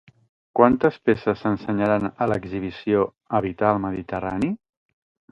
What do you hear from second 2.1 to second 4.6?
a l'exhibició "Habitar el Mediterrani"?